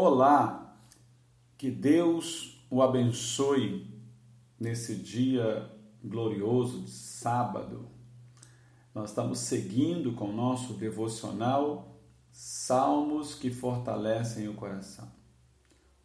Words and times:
Olá, 0.00 0.76
que 1.56 1.72
Deus 1.72 2.64
o 2.70 2.80
abençoe 2.82 3.84
nesse 4.56 4.94
dia 4.94 5.68
glorioso 6.04 6.82
de 6.82 6.90
sábado. 6.92 7.88
Nós 8.94 9.10
estamos 9.10 9.40
seguindo 9.40 10.12
com 10.12 10.26
o 10.26 10.32
nosso 10.32 10.74
devocional 10.74 11.98
Salmos 12.30 13.34
que 13.34 13.50
fortalecem 13.50 14.46
o 14.46 14.54
coração. 14.54 15.10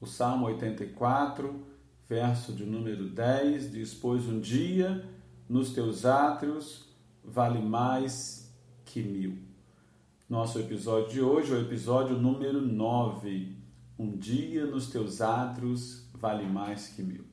O 0.01 0.07
Salmo 0.07 0.47
84, 0.47 1.63
verso 2.09 2.51
de 2.51 2.65
número 2.65 3.07
10 3.07 3.73
diz: 3.73 3.93
Pois 3.93 4.27
um 4.27 4.39
dia 4.39 5.07
nos 5.47 5.71
teus 5.71 6.03
átrios 6.03 6.89
vale 7.23 7.61
mais 7.61 8.51
que 8.85 9.03
mil. 9.03 9.37
Nosso 10.27 10.57
episódio 10.57 11.11
de 11.11 11.21
hoje 11.21 11.53
é 11.53 11.57
o 11.57 11.61
episódio 11.61 12.17
número 12.17 12.59
9 12.59 13.61
um 13.97 14.15
dia 14.15 14.65
nos 14.65 14.87
teus 14.87 15.21
átrios 15.21 16.03
vale 16.13 16.45
mais 16.45 16.87
que 16.87 17.03
mil. 17.03 17.25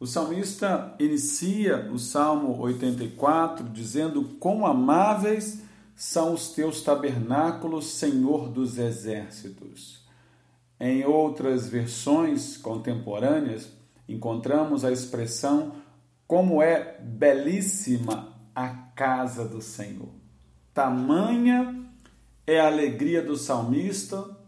O 0.00 0.06
salmista 0.06 0.94
inicia 0.98 1.88
o 1.92 1.98
Salmo 1.98 2.58
84 2.58 3.68
dizendo: 3.68 4.24
Quão 4.40 4.66
amáveis 4.66 5.62
são 5.94 6.34
os 6.34 6.50
teus 6.50 6.82
tabernáculos, 6.82 7.86
Senhor 7.86 8.48
dos 8.48 8.78
exércitos. 8.78 10.04
Em 10.80 11.04
outras 11.04 11.68
versões 11.68 12.56
contemporâneas, 12.56 13.70
encontramos 14.08 14.84
a 14.84 14.90
expressão: 14.90 15.72
Como 16.26 16.60
é 16.60 16.98
belíssima 17.00 18.36
a 18.54 18.68
casa 18.68 19.46
do 19.46 19.62
Senhor. 19.62 20.08
Tamanha 20.74 21.86
é 22.46 22.58
a 22.58 22.66
alegria 22.66 23.22
do 23.22 23.36
salmista 23.36 24.41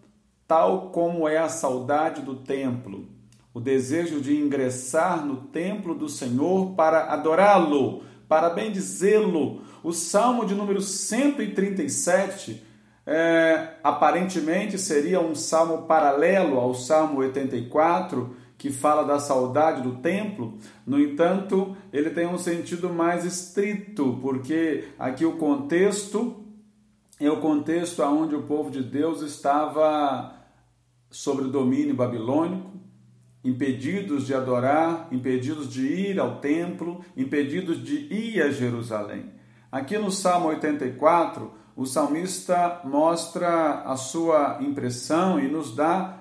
tal 0.47 0.91
como 0.91 1.29
é 1.29 1.39
a 1.39 1.48
saudade 1.48 2.23
do 2.23 2.34
templo, 2.37 3.07
o 3.52 3.61
desejo 3.61 4.21
de 4.21 4.37
ingressar 4.37 5.24
no 5.24 5.37
templo 5.37 5.95
do 5.95 6.09
Senhor 6.09 6.74
para 6.74 7.13
adorá-lo, 7.13 8.02
para 8.29 8.51
bendizê-lo. 8.51 9.63
O 9.83 9.93
Salmo 9.93 10.45
de 10.45 10.55
número 10.55 10.80
137 10.80 12.65
é, 13.07 13.74
aparentemente 13.83 14.79
seria 14.79 15.21
um 15.21 15.35
salmo 15.35 15.83
paralelo 15.83 16.59
ao 16.59 16.74
Salmo 16.74 17.18
84, 17.21 18.35
que 18.57 18.71
fala 18.71 19.05
da 19.05 19.18
saudade 19.18 19.83
do 19.83 19.96
templo. 19.96 20.59
No 20.87 20.99
entanto, 20.99 21.77
ele 21.93 22.11
tem 22.11 22.27
um 22.27 22.38
sentido 22.38 22.88
mais 22.88 23.24
estrito, 23.24 24.18
porque 24.23 24.88
aqui 24.99 25.24
o 25.24 25.37
contexto 25.37 26.40
é 27.21 27.30
o 27.30 27.40
contexto 27.40 28.02
onde 28.02 28.35
o 28.35 28.43
povo 28.43 28.71
de 28.71 28.83
Deus 28.83 29.21
estava 29.23 30.35
sobre 31.15 31.45
o 31.45 31.48
domínio 31.48 31.95
babilônico, 31.95 32.73
impedidos 33.45 34.26
de 34.26 34.34
adorar, 34.34 35.07
impedidos 35.12 35.73
de 35.73 35.87
ir 35.87 36.18
ao 36.18 36.40
templo, 36.40 37.04
impedidos 37.16 37.80
de 37.84 38.12
ir 38.12 38.43
a 38.43 38.51
Jerusalém. 38.51 39.30
Aqui 39.71 39.96
no 39.96 40.10
Salmo 40.10 40.48
84, 40.48 41.52
o 41.76 41.87
salmista 41.87 42.80
mostra 42.82 43.82
a 43.82 43.96
sua 43.96 44.59
impressão 44.60 45.38
e 45.38 45.46
nos 45.46 45.73
dá 45.73 46.18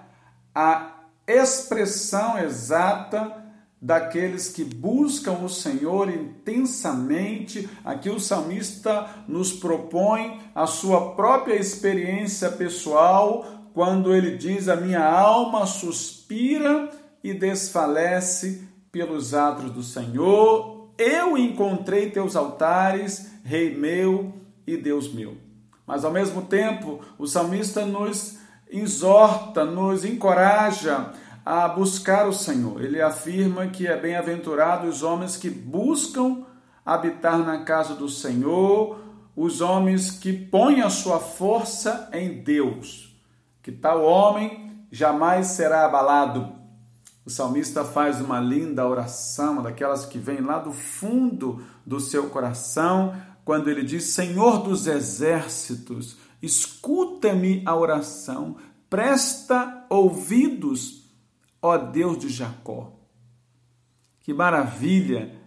a 0.54 1.06
expressão 1.26 2.38
exata 2.38 3.44
daqueles 3.82 4.50
que 4.50 4.64
buscam 4.64 5.40
o 5.40 5.50
Senhor 5.50 6.08
intensamente. 6.08 7.68
Aqui 7.84 8.12
o 8.12 8.20
salmista 8.20 9.10
nos 9.28 9.52
propõe 9.52 10.40
a 10.54 10.68
sua 10.68 11.16
própria 11.16 11.56
experiência 11.56 12.52
pessoal, 12.52 13.63
quando 13.74 14.14
ele 14.14 14.38
diz: 14.38 14.70
A 14.70 14.76
minha 14.76 15.04
alma 15.04 15.66
suspira 15.66 16.90
e 17.24 17.34
desfalece 17.34 18.68
pelos 18.92 19.34
atos 19.34 19.72
do 19.72 19.84
Senhor. 19.84 20.92
Eu 20.98 21.38
encontrei 21.38 22.12
teus 22.12 22.36
altares, 22.36 23.32
Rei 23.44 23.76
meu 23.76 24.32
e 24.66 24.78
Deus 24.78 25.12
meu. 25.12 25.36
Mas 25.86 26.06
ao 26.06 26.12
mesmo 26.12 26.44
tempo, 26.44 27.02
o 27.18 27.28
salmista 27.28 27.86
nos 27.86 28.38
exorta, 28.70 29.66
nos 29.66 30.06
encoraja 30.06 31.12
a 31.46 31.68
buscar 31.68 32.28
o 32.28 32.34
Senhor. 32.34 32.82
Ele 32.84 33.02
afirma 33.02 33.68
que 33.68 33.88
é 33.88 33.98
bem-aventurado 33.98 34.88
os 34.88 35.04
homens 35.04 35.36
que 35.36 35.50
buscam 35.50 36.46
habitar 36.86 37.40
na 37.40 37.64
casa 37.64 37.96
do 37.96 38.08
Senhor, 38.08 39.00
os 39.36 39.62
homens 39.62 40.12
que 40.12 40.32
põem 40.32 40.82
a 40.82 40.90
sua 40.90 41.20
força 41.20 42.10
em 42.14 42.42
Deus. 42.42 43.13
Que 43.64 43.72
tal 43.72 44.04
homem 44.04 44.86
jamais 44.92 45.48
será 45.48 45.86
abalado. 45.86 46.54
O 47.26 47.30
salmista 47.30 47.84
faz 47.84 48.22
uma 48.22 48.40
linda 48.40 48.88
oração, 48.88 49.64
daquelas 49.64 50.06
que 50.06 50.20
vem 50.20 50.42
lá 50.42 50.60
do 50.60 50.72
fundo 50.72 51.64
do 51.86 52.00
seu 52.00 52.30
coração, 52.30 53.16
quando 53.44 53.70
ele 53.70 53.82
diz: 53.82 54.04
Senhor 54.04 54.62
dos 54.62 54.86
exércitos, 54.86 56.18
escuta-me 56.42 57.64
a 57.66 57.76
oração, 57.76 58.58
presta 58.90 59.86
ouvidos 59.90 61.04
ó 61.64 61.78
Deus 61.78 62.20
de 62.20 62.28
Jacó. 62.28 62.92
Que 64.20 64.34
maravilha! 64.34 65.42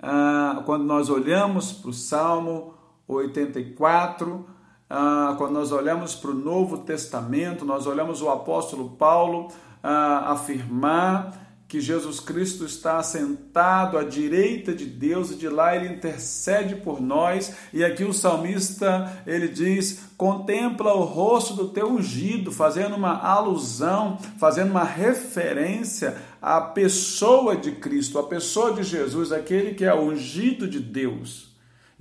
Ah, 0.00 0.62
quando 0.64 0.84
nós 0.84 1.10
olhamos 1.10 1.72
para 1.72 1.90
o 1.90 1.92
Salmo 1.92 2.74
84, 3.06 4.48
ah, 4.94 5.34
quando 5.38 5.54
nós 5.54 5.72
olhamos 5.72 6.14
para 6.14 6.32
o 6.32 6.34
Novo 6.34 6.76
Testamento, 6.76 7.64
nós 7.64 7.86
olhamos 7.86 8.20
o 8.20 8.28
apóstolo 8.28 8.90
Paulo 8.90 9.48
ah, 9.82 10.32
afirmar 10.32 11.32
que 11.66 11.80
Jesus 11.80 12.20
Cristo 12.20 12.66
está 12.66 12.98
assentado 12.98 13.96
à 13.96 14.04
direita 14.04 14.74
de 14.74 14.84
Deus 14.84 15.30
e 15.30 15.36
de 15.36 15.48
lá 15.48 15.74
ele 15.74 15.94
intercede 15.94 16.74
por 16.74 17.00
nós. 17.00 17.54
E 17.72 17.82
aqui 17.82 18.04
o 18.04 18.12
salmista, 18.12 19.22
ele 19.26 19.48
diz: 19.48 20.10
"Contempla 20.18 20.92
o 20.92 21.04
rosto 21.04 21.54
do 21.54 21.68
teu 21.68 21.90
ungido", 21.90 22.52
fazendo 22.52 22.94
uma 22.94 23.16
alusão, 23.16 24.18
fazendo 24.38 24.72
uma 24.72 24.84
referência 24.84 26.18
à 26.42 26.60
pessoa 26.60 27.56
de 27.56 27.72
Cristo, 27.72 28.18
à 28.18 28.24
pessoa 28.24 28.74
de 28.74 28.82
Jesus, 28.82 29.32
aquele 29.32 29.72
que 29.72 29.86
é 29.86 29.94
ungido 29.94 30.68
de 30.68 30.80
Deus. 30.80 31.51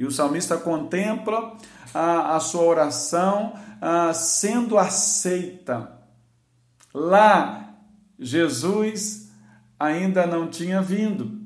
E 0.01 0.03
o 0.03 0.09
salmista 0.09 0.57
contempla 0.57 1.56
a, 1.94 2.35
a 2.35 2.39
sua 2.39 2.63
oração 2.63 3.53
a, 3.79 4.12
sendo 4.16 4.79
aceita. 4.79 5.91
Lá, 6.91 7.75
Jesus 8.17 9.29
ainda 9.79 10.25
não 10.25 10.47
tinha 10.47 10.81
vindo. 10.81 11.39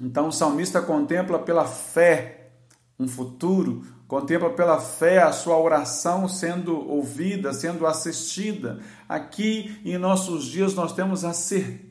Então 0.00 0.26
o 0.26 0.32
salmista 0.32 0.82
contempla 0.82 1.38
pela 1.38 1.64
fé 1.64 2.50
um 2.98 3.06
futuro, 3.06 3.84
contempla 4.08 4.50
pela 4.50 4.80
fé 4.80 5.22
a 5.22 5.30
sua 5.30 5.56
oração 5.56 6.26
sendo 6.26 6.76
ouvida, 6.90 7.54
sendo 7.54 7.86
assistida. 7.86 8.80
Aqui 9.08 9.80
em 9.84 9.96
nossos 9.96 10.46
dias 10.46 10.74
nós 10.74 10.92
temos 10.92 11.24
a 11.24 11.32
certeza 11.32 11.85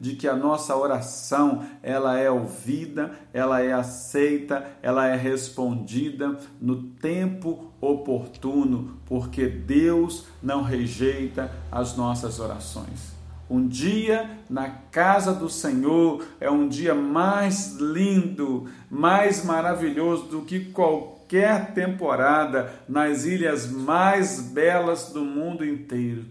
de 0.00 0.16
que 0.16 0.26
a 0.26 0.34
nossa 0.34 0.76
oração, 0.76 1.64
ela 1.82 2.18
é 2.18 2.30
ouvida, 2.30 3.12
ela 3.32 3.60
é 3.60 3.72
aceita, 3.72 4.66
ela 4.82 5.06
é 5.06 5.14
respondida 5.14 6.36
no 6.60 6.82
tempo 6.82 7.70
oportuno, 7.80 8.98
porque 9.06 9.46
Deus 9.46 10.26
não 10.42 10.62
rejeita 10.62 11.50
as 11.70 11.96
nossas 11.96 12.40
orações. 12.40 13.14
Um 13.48 13.68
dia 13.68 14.28
na 14.48 14.68
casa 14.70 15.32
do 15.32 15.48
Senhor 15.48 16.24
é 16.40 16.50
um 16.50 16.66
dia 16.66 16.94
mais 16.94 17.76
lindo, 17.76 18.66
mais 18.90 19.44
maravilhoso 19.44 20.24
do 20.24 20.42
que 20.42 20.64
qualquer 20.66 21.72
temporada 21.74 22.72
nas 22.88 23.24
ilhas 23.24 23.70
mais 23.70 24.40
belas 24.40 25.10
do 25.12 25.22
mundo 25.24 25.64
inteiro. 25.64 26.24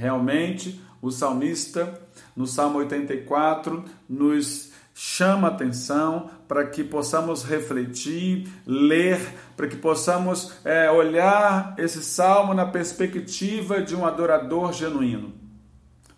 Realmente, 0.00 0.80
o 1.02 1.10
salmista, 1.10 2.00
no 2.34 2.46
Salmo 2.46 2.78
84, 2.78 3.84
nos 4.08 4.72
chama 4.94 5.48
atenção 5.48 6.30
para 6.48 6.66
que 6.66 6.82
possamos 6.82 7.44
refletir, 7.44 8.48
ler, 8.66 9.20
para 9.58 9.68
que 9.68 9.76
possamos 9.76 10.54
é, 10.64 10.90
olhar 10.90 11.74
esse 11.76 12.02
salmo 12.02 12.54
na 12.54 12.64
perspectiva 12.64 13.82
de 13.82 13.94
um 13.94 14.06
adorador 14.06 14.72
genuíno 14.72 15.34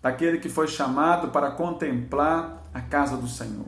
daquele 0.01 0.39
que 0.39 0.49
foi 0.49 0.69
chamado 0.69 1.33
para 1.33 1.51
contemplar 1.51 2.71
a 2.73 2.81
casa 2.81 3.17
do 3.17 3.27
Senhor. 3.27 3.67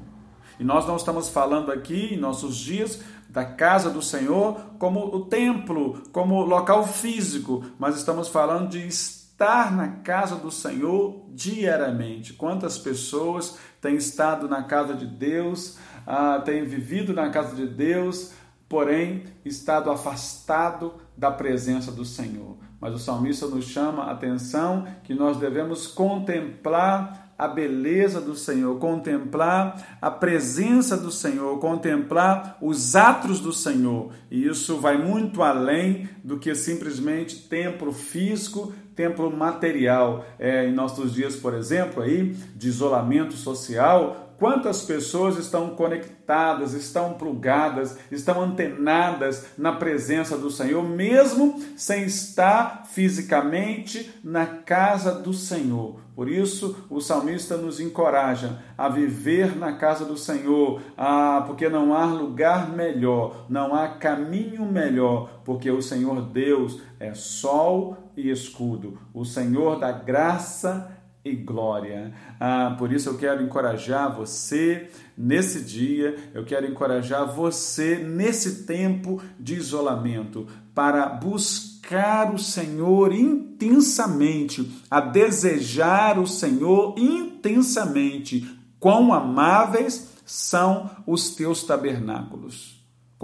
E 0.60 0.64
nós 0.64 0.86
não 0.86 0.94
estamos 0.94 1.28
falando 1.28 1.72
aqui 1.72 2.14
em 2.14 2.16
nossos 2.16 2.56
dias 2.56 3.00
da 3.28 3.44
casa 3.44 3.90
do 3.90 4.00
Senhor 4.00 4.60
como 4.78 5.00
o 5.06 5.24
templo, 5.24 6.04
como 6.12 6.44
local 6.44 6.86
físico, 6.86 7.64
mas 7.80 7.96
estamos 7.96 8.28
falando 8.28 8.68
de 8.68 8.86
estar 9.34 9.74
na 9.74 9.88
casa 9.88 10.36
do 10.36 10.50
Senhor 10.50 11.26
diariamente. 11.30 12.32
Quantas 12.32 12.78
pessoas 12.78 13.58
têm 13.80 13.96
estado 13.96 14.48
na 14.48 14.62
casa 14.62 14.94
de 14.94 15.06
Deus, 15.06 15.76
ah, 16.06 16.40
têm 16.44 16.64
vivido 16.64 17.12
na 17.12 17.28
casa 17.30 17.54
de 17.56 17.66
Deus, 17.66 18.32
porém 18.68 19.24
estado 19.44 19.90
afastado 19.90 20.94
da 21.16 21.30
presença 21.30 21.92
do 21.92 22.04
Senhor. 22.04 22.56
mas 22.80 22.92
o 22.92 22.98
salmista 22.98 23.46
nos 23.46 23.64
chama 23.64 24.04
a 24.04 24.10
atenção 24.10 24.86
que 25.04 25.14
nós 25.14 25.38
devemos 25.38 25.86
contemplar 25.86 27.24
a 27.36 27.48
beleza 27.48 28.20
do 28.20 28.34
Senhor, 28.34 28.78
contemplar 28.78 29.98
a 30.00 30.10
presença 30.10 30.96
do 30.96 31.10
Senhor, 31.10 31.58
contemplar 31.58 32.56
os 32.60 32.94
atos 32.94 33.40
do 33.40 33.52
Senhor. 33.52 34.12
E 34.30 34.46
isso 34.46 34.78
vai 34.78 34.96
muito 34.96 35.42
além 35.42 36.08
do 36.22 36.38
que 36.38 36.54
simplesmente 36.54 37.48
templo 37.48 37.92
físico, 37.92 38.72
templo 38.94 39.30
material. 39.30 40.24
É, 40.38 40.66
em 40.66 40.72
nossos 40.72 41.14
dias, 41.14 41.36
por 41.36 41.54
exemplo, 41.54 42.02
aí 42.02 42.34
de 42.54 42.68
isolamento 42.68 43.34
social, 43.34 44.33
Quantas 44.38 44.82
pessoas 44.82 45.38
estão 45.38 45.70
conectadas, 45.70 46.72
estão 46.72 47.14
plugadas, 47.14 47.96
estão 48.10 48.42
antenadas 48.42 49.46
na 49.56 49.72
presença 49.72 50.36
do 50.36 50.50
Senhor, 50.50 50.82
mesmo 50.82 51.62
sem 51.76 52.04
estar 52.04 52.84
fisicamente 52.86 54.12
na 54.24 54.46
casa 54.46 55.12
do 55.12 55.32
Senhor. 55.32 56.00
Por 56.14 56.28
isso, 56.28 56.86
o 56.88 57.00
salmista 57.00 57.56
nos 57.56 57.80
encoraja 57.80 58.62
a 58.78 58.88
viver 58.88 59.56
na 59.56 59.72
casa 59.72 60.04
do 60.04 60.16
Senhor, 60.16 60.80
ah, 60.96 61.42
porque 61.46 61.68
não 61.68 61.92
há 61.92 62.04
lugar 62.04 62.70
melhor, 62.70 63.46
não 63.48 63.74
há 63.74 63.88
caminho 63.88 64.64
melhor, 64.64 65.40
porque 65.44 65.70
o 65.70 65.82
Senhor 65.82 66.22
Deus 66.22 66.80
é 67.00 67.14
sol 67.14 67.96
e 68.16 68.30
escudo, 68.30 68.98
o 69.12 69.24
Senhor 69.24 69.78
da 69.78 69.90
graça 69.90 71.03
e 71.24 71.34
glória. 71.34 72.12
Ah, 72.38 72.74
por 72.78 72.92
isso 72.92 73.08
eu 73.08 73.16
quero 73.16 73.42
encorajar 73.42 74.14
você 74.14 74.90
nesse 75.16 75.62
dia, 75.62 76.16
eu 76.34 76.44
quero 76.44 76.66
encorajar 76.66 77.34
você 77.34 77.96
nesse 77.96 78.64
tempo 78.64 79.22
de 79.40 79.54
isolamento 79.54 80.46
para 80.74 81.06
buscar 81.08 82.34
o 82.34 82.38
Senhor 82.38 83.12
intensamente, 83.12 84.70
a 84.90 85.00
desejar 85.00 86.18
o 86.18 86.26
Senhor 86.26 86.94
intensamente. 86.98 88.58
Quão 88.78 89.14
amáveis 89.14 90.12
são 90.26 90.90
os 91.06 91.34
teus 91.34 91.64
tabernáculos. 91.64 92.73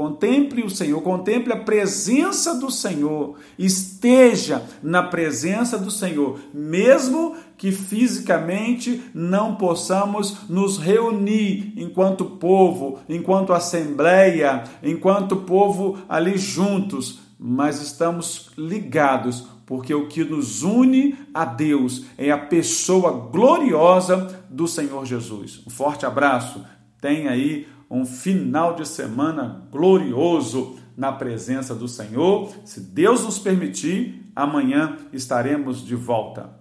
Contemple 0.01 0.63
o 0.63 0.71
Senhor, 0.71 0.99
contemple 1.03 1.53
a 1.53 1.59
presença 1.59 2.59
do 2.59 2.71
Senhor, 2.71 3.37
esteja 3.59 4.65
na 4.83 5.03
presença 5.03 5.77
do 5.77 5.91
Senhor, 5.91 6.41
mesmo 6.55 7.37
que 7.59 7.71
fisicamente 7.71 9.03
não 9.13 9.57
possamos 9.57 10.49
nos 10.49 10.79
reunir 10.79 11.75
enquanto 11.77 12.25
povo, 12.25 12.99
enquanto 13.11 13.53
assembleia, 13.53 14.65
enquanto 14.83 15.37
povo 15.37 15.99
ali 16.09 16.39
juntos, 16.39 17.21
mas 17.39 17.83
estamos 17.83 18.53
ligados, 18.57 19.49
porque 19.67 19.93
o 19.93 20.09
que 20.09 20.25
nos 20.25 20.63
une 20.63 21.15
a 21.35 21.45
Deus 21.45 22.07
é 22.17 22.31
a 22.31 22.39
pessoa 22.39 23.29
gloriosa 23.31 24.45
do 24.49 24.67
Senhor 24.67 25.05
Jesus. 25.05 25.61
Um 25.67 25.71
forte 25.71 26.07
abraço, 26.07 26.65
tenha 27.03 27.33
aí 27.33 27.67
um 27.91 28.07
final 28.07 28.77
de 28.77 28.87
semana 28.87 29.67
glorioso 29.73 30.79
na 30.97 31.11
presença 31.11 31.75
do 31.75 31.89
Senhor. 31.89 32.53
Se 32.65 32.81
Deus 32.81 33.25
nos 33.25 33.39
permitir, 33.39 34.31
amanhã 34.37 34.97
estaremos 35.13 35.85
de 35.85 35.97
volta. 35.97 36.60